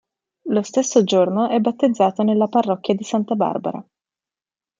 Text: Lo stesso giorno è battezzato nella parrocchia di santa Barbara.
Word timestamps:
Lo 0.47 0.63
stesso 0.63 1.03
giorno 1.03 1.47
è 1.47 1.59
battezzato 1.59 2.23
nella 2.23 2.47
parrocchia 2.47 2.95
di 2.95 3.03
santa 3.03 3.35
Barbara. 3.35 3.85